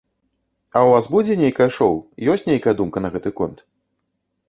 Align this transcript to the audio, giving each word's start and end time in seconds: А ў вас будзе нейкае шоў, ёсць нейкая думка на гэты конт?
А 0.75 0.81
ў 0.87 0.89
вас 0.95 1.09
будзе 1.17 1.37
нейкае 1.43 1.69
шоў, 1.77 1.95
ёсць 2.35 2.47
нейкая 2.51 2.77
думка 2.83 2.97
на 3.07 3.17
гэты 3.17 3.29
конт? 3.43 3.67